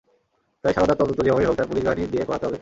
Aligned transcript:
তাই 0.63 0.73
সারদার 0.73 0.99
তদন্ত 0.99 1.19
যেভাবেই 1.21 1.47
হোক 1.47 1.55
তার 1.57 1.69
পুলিশ 1.69 1.83
বাহিনী 1.85 2.07
দিয়ে 2.13 2.27
করাতে 2.29 2.45
হবে। 2.47 2.57